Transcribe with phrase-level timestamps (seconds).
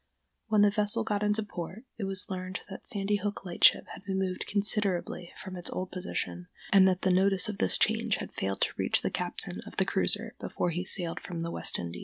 [0.47, 4.17] When the vessel got into port it was learned that Sandy Hook Lightship had been
[4.17, 8.61] moved considerably from its old position, and that the notice of this change had failed
[8.61, 11.99] to reach the captain of the cruiser before he sailed from the West Indies.